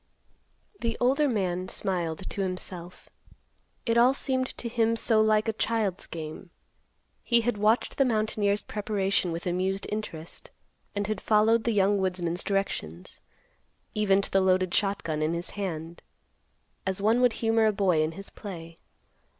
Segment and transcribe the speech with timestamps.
[0.79, 3.07] The older man smiled to himself.
[3.85, 6.49] It all seemed to him so like a child's game.
[7.21, 10.49] He had watched the mountaineer's preparation with amused interest,
[10.95, 13.21] and had followed the young woodsman's directions,
[13.93, 16.01] even to the loaded shotgun in his hand,
[16.83, 18.79] as one would humor a boy in his play.